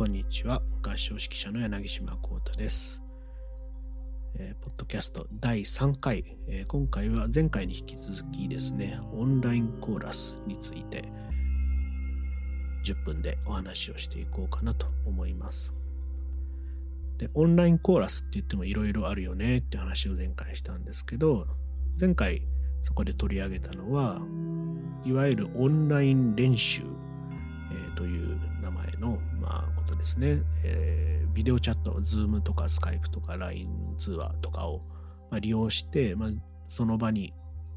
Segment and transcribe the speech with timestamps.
[0.00, 0.62] こんにちは。
[0.82, 3.02] 合唱指揮者の柳島幸太です。
[4.34, 11.04] えーポッドキャスト第3回、えー今回は前回に引き続きですね、オンラインコーラスについて
[12.86, 15.74] 10分でお話をしていこうかなと思います。
[17.18, 21.46] で、オンラインコーラスって言ってもいろいろあるよねって話を前回したんですけど、
[22.00, 22.48] 前回
[22.80, 24.22] そこで取り上げたのは、
[25.04, 26.84] いわゆるオンライン練習、
[27.70, 28.49] えーという
[29.00, 34.82] の、まあ、ことですね、えービデオチャット、Zoom とか Skype とか LINE 通話とかを、
[35.30, 36.30] まあ、利用して、まあ、
[36.66, 37.32] その場に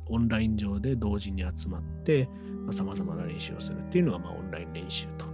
[0.07, 2.27] オンライン上で同時に集まって、
[2.71, 5.25] さまざ、まな練習をするっていうのが、まあ、オンライン練習と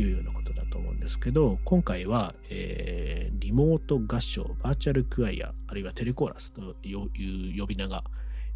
[0.00, 8.04] いうようなことだと思うんですけど、今回は、えーリモート合唱、バーチャルクワイア、あるいはテレコーラスという呼び名が、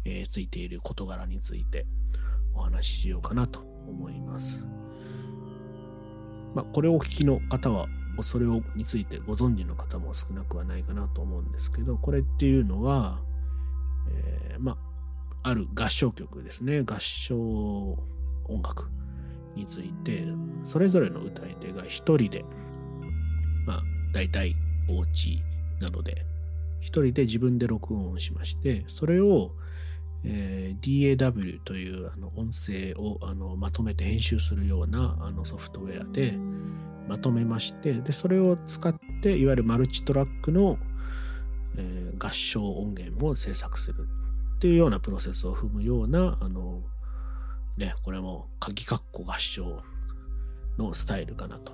[0.05, 1.85] えーついている事柄について
[2.53, 4.65] お話ししようかなと思います。
[6.53, 7.87] まあ、これをお聞きの方は、
[8.21, 13.21] それをについてご存知の方も少なくはないかなと思うんですけど、これっていうのは、
[14.09, 14.77] えーま
[15.43, 18.89] あ、ある合唱曲ですね、合唱音楽
[19.55, 20.25] について、
[20.63, 22.45] それぞれの歌い手が一人で、
[23.65, 24.53] まあ、大体
[24.89, 25.41] お家
[25.79, 26.25] などで、
[26.79, 29.51] 一人で自分で録音をしまして、それを、
[30.23, 36.37] えー DAW というあの音声をあのまとめて編集するようなあのソフトウェアで
[37.07, 40.77] まとめましてでそれを使っていわゆるマルチトラックの、
[41.77, 44.07] えー合唱音源を制作する
[44.57, 46.81] っていうようなプロセスを踏むようなあの
[47.77, 49.81] ねこれも鍵括弧合唱
[50.77, 51.73] のスタイルかなと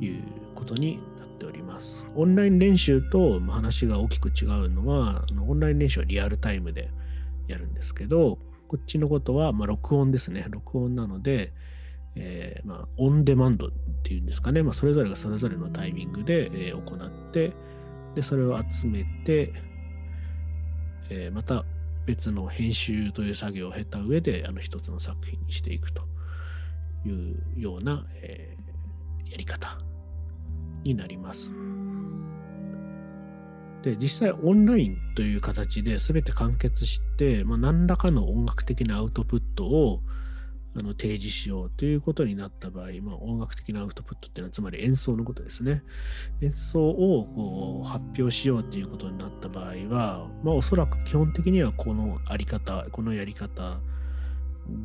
[0.00, 0.24] いう
[0.56, 2.04] ことになっております。
[2.16, 6.90] オンライン練習と話が大きく違うのはオンライン練習はリアルタイムで
[7.50, 11.52] やるんですけどこっちのことはまあ録音ですね録音なので、
[12.16, 13.70] えーまあ、オンデマンドっ
[14.02, 17.52] ていうんですかね、まあ、それぞれがそれぞれのタイミングで、えー行って
[18.14, 19.52] でそれを集めて、
[21.10, 21.64] えーまた
[22.06, 26.02] 別の編集という作業を経た上であの一つの作品にしていくと
[27.04, 28.56] いうような、え
[29.30, 29.78] やり方
[30.82, 31.52] になります。
[33.82, 40.02] で実際オンラインという形で全て完結して、まあ、何らかの音楽的なアウトプットを
[40.76, 45.82] あの提示しようということになった場合、まあ、音楽的なアウトプットっていうのはつまり演奏のことですね。
[46.40, 53.80] 演奏をこう発表しようということになった場合は、まあ、おそらく基本的にはこのあり方このやり方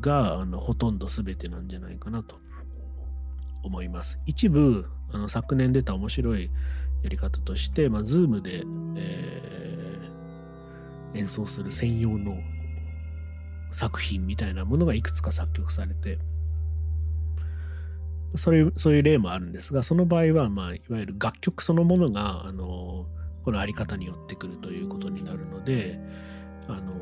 [0.00, 2.40] があのほとんど全てなんじゃないかなと
[3.62, 4.18] 思います。
[4.26, 6.50] 一部あの昨年出た面白い
[7.06, 8.64] やり方として、まあ、Zoom で、
[8.96, 9.56] えー
[11.16, 12.36] 演奏する専用の
[13.70, 16.18] 作品みたいなものがいくつか作曲されて、
[18.34, 23.06] それそういう例もあるんですが、その場合は、まあ、いわゆる楽曲そのものが、あの
[23.44, 25.98] このあり方によってくるということになるので、
[26.68, 26.92] あの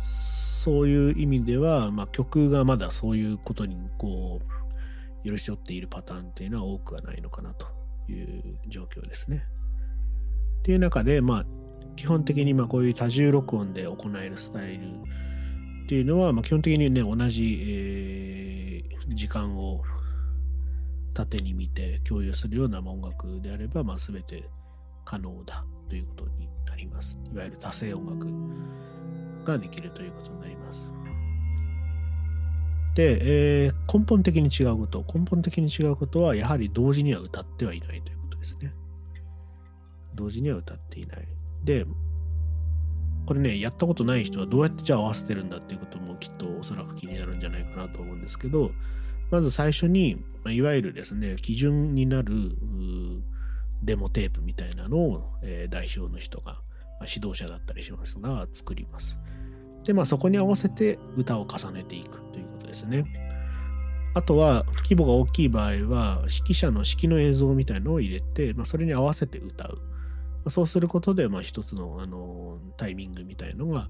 [0.00, 4.46] そういう意味では、まあ、曲がまだそういうことにこう
[5.22, 7.73] 寄り添っているパターンっていうのは多くはないのかなと。
[8.08, 9.44] いう状況ですね。
[10.60, 11.46] っていう中で、まあ、
[11.96, 14.90] 基本的にまあこういう多重録音で行えるスタイル
[15.84, 18.64] っていうのは、まあ、基本的にね、同じ、えー
[19.08, 19.82] 時間を
[21.12, 24.44] 縦に見て共有するような音楽であれば、まあ、全て
[25.04, 27.18] 可能だということになります。
[27.32, 30.84] いわゆる多声音楽ができるということになります。
[32.94, 38.72] で、えー根本的に違うこと、根本的に違うことは、やはり同時には歌ってはいないということですね。
[40.14, 41.28] 同時には歌っていない。
[41.64, 41.86] で、
[43.26, 48.72] これね、やったことない人はどうやってじゃあ合わせてるんだっていうこともきっとおそらく気になるんじゃないかなと思うんですけど、
[49.30, 52.34] まず最初に、いわゆるですね、基準になる
[53.82, 56.60] デモテープみたいなのを、えー代表の人が、
[57.00, 59.18] ま指導者だったりしますが、作ります。
[59.84, 62.43] で、まあそこに合わせて歌を重ねていくという
[62.74, 63.04] ですね。
[64.14, 69.78] あとは、規模が大きい場合は、指揮者の指揮の映像みたいのを入れて、まあ、それに合わせて歌う。
[70.44, 73.88] まそうすることで、まあ、一つのあのタイミングみたいのが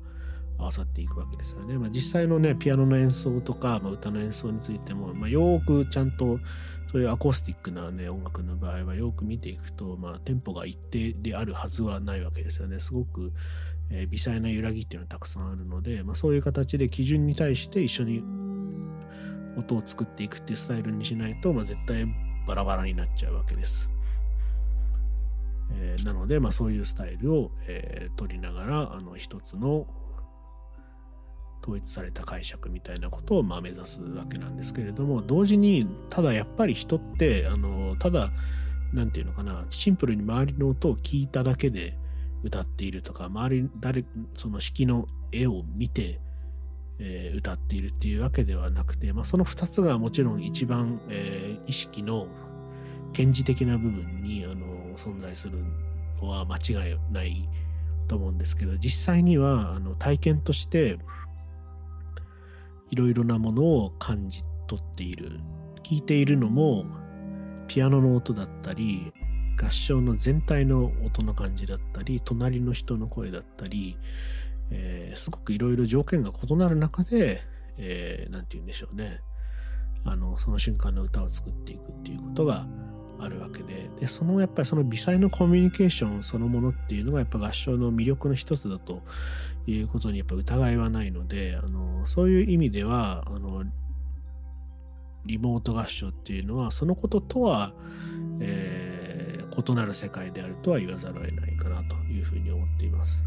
[0.56, 1.76] 合わさっていくわけですよね。
[1.78, 6.38] まあ、実際のね、ピアノの演奏とか、まあ、歌の演奏についても、まあ、よくちゃんと
[6.90, 12.78] そういうアコースティックな、ね、音楽の場合はよく見ていくと、まあ、テンポが一定であるはずはないわけですよね。
[12.78, 13.32] すごく、
[13.90, 18.22] えー微細な揺らぎっていうのはたくさんあるので、まあ、そういう形で基準に対して一緒に
[19.56, 22.06] 音を作っていくっていうスタイルにしないと、まあ、絶対
[22.46, 23.90] バラバラになっちゃうわけです。
[25.72, 29.87] えーなので、まあ、そういうスタイルを、えー取りながらあの一つの
[31.64, 38.30] 統一された解釈みたいなことをまあ目指すわけなんですけれども同時にただやっぱり人ってあのただ
[38.92, 41.96] 何て言うのかなシンプルに周りの音を聞いただけで
[42.44, 44.05] 歌っているとか周り誰
[44.37, 46.20] その式の絵を見て、
[46.99, 52.29] えー、歌っているっていうわけではなくて、まあ、その2つがもちろん一番、えー、意識の
[53.12, 55.58] 顕示的な部分にあの存在する
[56.20, 57.49] のは間違いない
[58.06, 60.99] と思うんですけど実際にはあの体験として
[62.90, 65.40] いろいろなものを感じ取っている。
[65.85, 66.87] 聞いているのも
[67.69, 69.12] ピアノの音だったり
[69.56, 73.96] 合唱の全体の音の感じだったり隣の人の声だったり、
[74.70, 77.42] えー、すごくいろいろ条件が異なる中で
[77.76, 79.20] 何、えー、て言うんでしょうね。
[80.06, 82.66] あのその瞬間の歌を作っていくっていうことが
[83.18, 83.90] あるわけで。
[83.98, 89.02] でそのやっぱりその微細のコミュニケーションそのものっていうのがやっぱ合唱の魅力の一つだと
[89.66, 93.64] いうことにやっぱ疑いはないのであのそういう意味ではあの
[95.24, 97.72] リモート合唱っていうのはそのこととは、
[98.40, 98.94] えー、
[99.56, 103.22] 異なる世界であるとは言わざるを得ないかなというふうに思っています。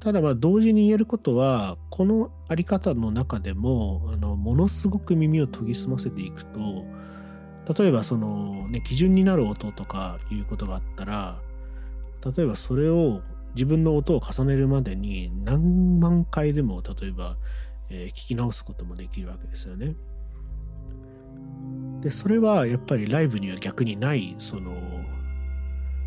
[0.00, 6.84] ただまあ同時に言えることはこのあり方の中でもあのものすごく耳を研ぎ澄ませていくと
[7.78, 11.40] 例えばそのね基準になる音とかいうことがあったら
[12.36, 13.22] 例えばそれを
[13.54, 17.36] 自分の音を重ねるまでに何万回でも例えば、
[17.88, 19.94] えー、聞き直すこともできるわけですよね。
[22.02, 24.72] でそれはやっぱりライブには逆にないその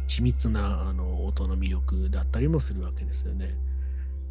[0.07, 3.57] 緻密なあの音の魅力だったりもするわけですよね。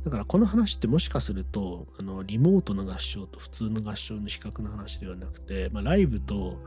[0.05, 6.58] だからこの話ってもしかするとあのリモートの合唱と普通の合唱の比較の話ではなくて、まあ、ライブと、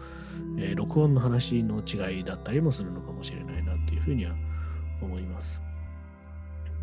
[0.57, 4.33] えー、録音の話の違いだったりもするのかもしれないなっていうふうには
[5.03, 5.61] 思います。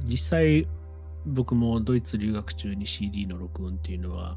[0.04, 0.68] 実際
[1.26, 4.36] 僕もドイツ留学中に CD の録音っていうのは、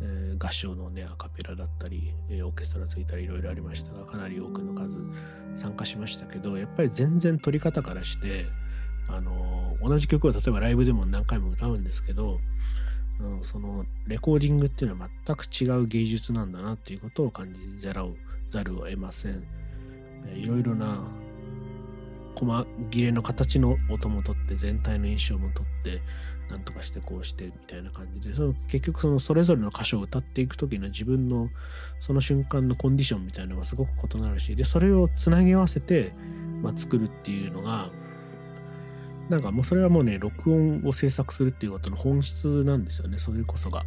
[0.00, 5.00] えー、合唱のねアカペラだったり、えー、オーケストラついたりいろいろありましたがかなり多くの数
[5.54, 8.46] 参加しましたけどやっぱり全然取り方からして
[9.08, 12.40] あの同じ曲を例えばライブでも何回も歌うんですけど
[13.20, 18.14] あのそのレコーディングっていうのは全く違う芸術なんだなっていうことを感じざるを
[18.48, 19.44] ざるを得ません。
[20.34, 21.08] いろいろな
[22.34, 26.02] 細切れの形の音も取って全体の印象も取って
[26.48, 31.50] なんとかしてこうしてみたいな感じでその結局そのそれぞれの箇所を歌っていく時の自分の
[32.00, 36.12] その瞬間のコンディションみたいなのがすごく異なるしでそれをつなぎ合わせて、
[36.62, 37.90] まあ、作るっていうのが
[39.28, 43.84] なんかもうそれはもうね、録音を制作するっていうことの本質なんですよね、それこそが。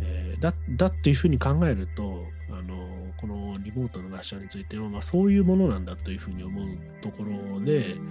[0.00, 2.86] えー、だだっていうふうに考えると、あの
[3.16, 6.66] このリモートの合唱については、まあ、そういうものなんだというふうに思う
[7.00, 8.02] ところで、あの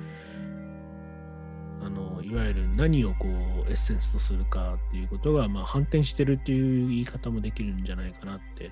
[2.29, 8.69] いわゆる何をこうエッセンスとするかっていうことが、まあ、反転してるっていう言い方もできるんじゃないかなって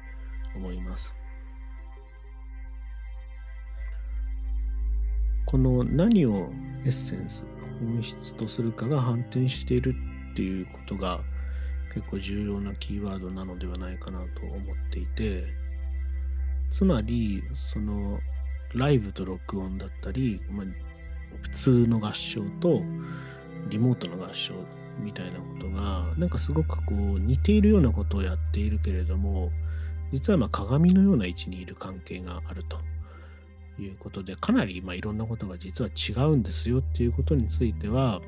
[0.57, 1.15] 思います。
[5.45, 6.49] この何を
[6.83, 7.47] エッセンス
[7.79, 9.95] 本質とするかが反転している
[10.33, 11.21] っていうことが
[11.93, 15.45] 結構重要なキーワードなのではないかなと思っていて
[16.69, 18.19] つまりその
[18.73, 20.65] ライブと録音だったり、まあ、
[21.43, 22.81] 普通の合唱と
[23.67, 24.53] リモートの合唱
[24.99, 29.51] みたいなことがなんかすごくこう似ているようなことをやっているけれども
[30.11, 32.77] 実はま鏡のような位置にいる関係があると。
[33.81, 38.21] いうことで、かなりまいろんなことが実は違うんですよっていうことについては、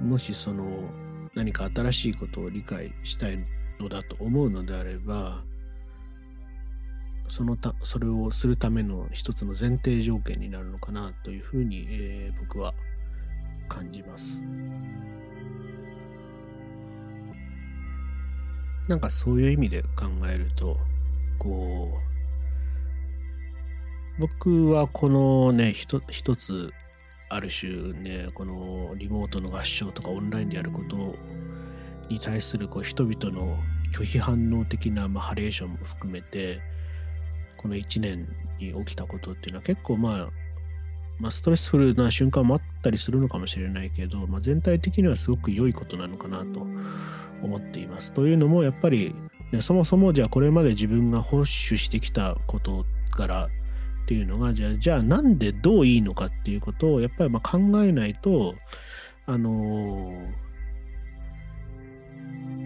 [0.00, 0.90] もしその
[1.34, 3.38] 何か新しいことを理解したい
[3.78, 5.44] のだと思うのであれば、
[7.28, 12.74] そのたそれをするための一つの前提条件になるのかなというふうに、えー、僕は
[13.74, 14.42] 感じます。
[18.88, 20.76] なんかそういう意味で考えると
[21.38, 22.12] こう
[24.18, 26.00] 僕はこのね、一
[26.36, 26.70] つ、
[27.30, 31.16] ある種ね、このリモートの合唱とかオンラインでやること
[32.10, 33.56] に対するこう人々の
[33.90, 36.60] 拒否反応的な、まあ、ハレーションも含めて、
[37.56, 40.28] この1年に起きたことっていうのは結構まあ、
[41.18, 46.66] まあ、ストレスフルな瞬間もあったりするのかもしれないけど、まあ、全体的にはすごく良いことなのかなと
[47.42, 48.12] 思っています。
[48.12, 49.14] というのもやっぱり、
[49.52, 53.48] ね、そもそもじゃあこれまで自分が保守してきたことからっ
[54.06, 58.54] ていうのがじゃあじゃあなんでどういいのかっていうことをやっぱりま考えないと
[59.26, 60.32] あのー、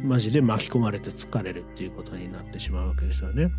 [0.06, 3.50] マジで巻き込まれて疲れるっていうことになってしまうわけですよね。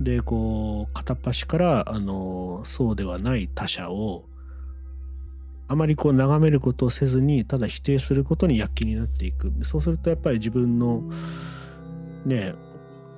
[0.00, 4.24] でこう片っ端からあのそうではない他者を
[5.66, 9.52] あまりこう眺めることをせずにただ否定することに躍起になっていく。
[9.62, 11.02] そうするとやっぱり自分の
[12.24, 12.54] ね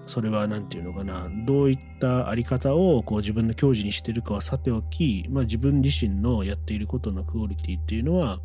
[0.07, 8.41] それは何て言うのかなどういったあり方をこう自分の矜持にしてるかはさておき、まあ、自分自身のやっていることのクオリティっていうのは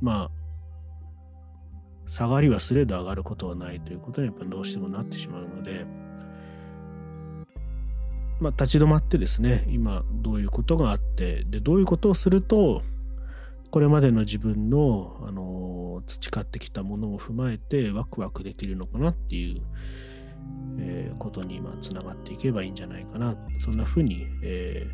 [0.00, 0.38] まあ
[2.08, 5.84] 下がりはすれど上がることはないということにやっぱどうしてもなってしまうので、
[8.40, 12.82] まあ、立ち止まってですね今どういうことがあってでどういうことをすると
[13.70, 19.60] これまでの自分の、あの培ってきたものを踏まえてワクワクできるのかなっていう
[20.80, 23.36] えー、ことに今つながっていけばいいんじゃないかな。
[23.58, 24.86] そんなふうに、え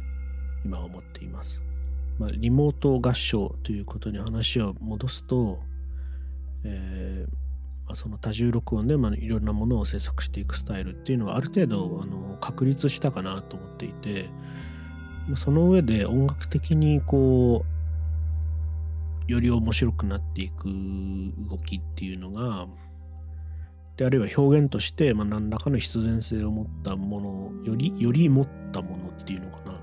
[0.65, 1.63] ー、今思っています、
[2.19, 5.61] まあ、リモート合唱ということに話を戻すと、
[6.65, 7.44] えー、
[7.93, 14.31] その多重録音で、まあ、いろんなものを制作していくスタイルっていうのはある程度あの確立したかなと思っていて
[15.35, 17.65] その上で音楽的にこ
[19.29, 20.65] うより面白くなっていく
[21.51, 22.67] 動きっていうのが
[23.97, 29.75] であるいは表現として、まあ、何らかの必然性を持ったものよりより持ったものっていうのかな。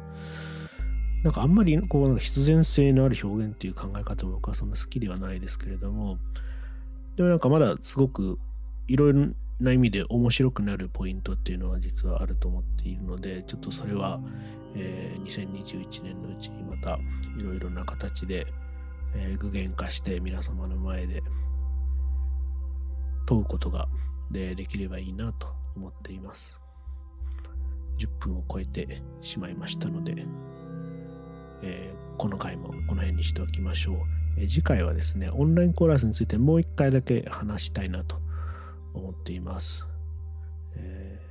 [1.23, 6.17] なんかあんまりこうなんか必然性のある表現っていう考え方も僕はそんな好きではないですけれども
[7.15, 8.39] でもなんかまだすごく
[8.87, 9.27] いろいろ
[9.59, 14.19] な意味で面白くなるポイントっていうのは実はあると思っているのでちょっとそれは、
[14.75, 16.97] えー、2021年のうちにまた
[17.37, 18.47] いろいろな形で、
[19.15, 21.21] えー、具現化して皆様の前で
[23.27, 23.87] 問うことが
[24.31, 26.59] でできればいいなと思っています。
[27.97, 30.25] 10分を超えてしまいましたので、
[31.61, 33.95] えー、この回もこの辺にしておきましょう、
[34.37, 38.17] え、次回はですね、オンラインコーラスについてもう一回だけ話したいなと
[38.93, 39.85] 思っています。
[40.75, 41.21] え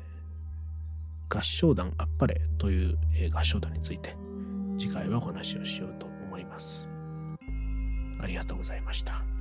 [1.28, 4.16] ー、合唱団あっぱれという、え合唱団について
[4.78, 6.88] 次回はお話をしようと思います。
[8.20, 9.39] ありがとうございました。